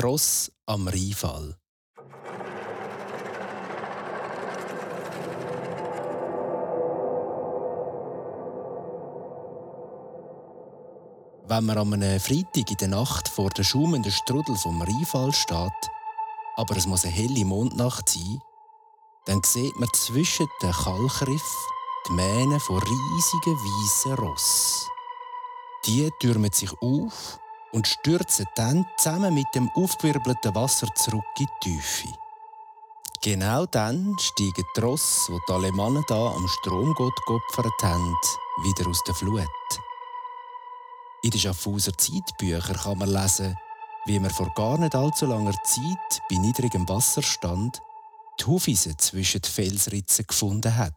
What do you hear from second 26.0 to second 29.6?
türmen sich auf und stürzen dann zusammen mit